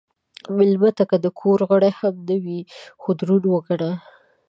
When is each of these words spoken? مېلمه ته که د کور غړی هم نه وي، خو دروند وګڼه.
مېلمه 0.57 0.89
ته 0.97 1.03
که 1.09 1.17
د 1.23 1.25
کور 1.39 1.59
غړی 1.69 1.91
هم 1.99 2.15
نه 2.27 2.37
وي، 2.43 2.59
خو 3.01 3.09
دروند 3.19 3.45
وګڼه. 3.47 3.91